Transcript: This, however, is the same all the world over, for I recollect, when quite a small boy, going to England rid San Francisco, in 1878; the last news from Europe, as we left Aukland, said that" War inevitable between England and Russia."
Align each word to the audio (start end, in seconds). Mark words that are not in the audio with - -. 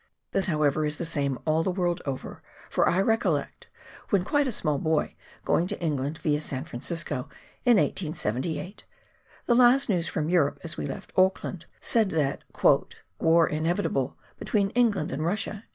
This, 0.31 0.47
however, 0.47 0.83
is 0.83 0.97
the 0.97 1.05
same 1.05 1.37
all 1.45 1.61
the 1.61 1.69
world 1.69 2.01
over, 2.07 2.41
for 2.71 2.89
I 2.89 2.99
recollect, 3.01 3.67
when 4.09 4.23
quite 4.23 4.47
a 4.47 4.51
small 4.51 4.79
boy, 4.79 5.13
going 5.45 5.67
to 5.67 5.79
England 5.79 6.19
rid 6.25 6.41
San 6.41 6.63
Francisco, 6.65 7.29
in 7.65 7.77
1878; 7.77 8.83
the 9.45 9.53
last 9.55 9.89
news 9.89 10.07
from 10.07 10.27
Europe, 10.27 10.59
as 10.63 10.75
we 10.75 10.87
left 10.87 11.13
Aukland, 11.13 11.65
said 11.81 12.09
that" 12.09 12.43
War 13.19 13.47
inevitable 13.47 14.17
between 14.39 14.71
England 14.71 15.11
and 15.11 15.23
Russia." 15.23 15.65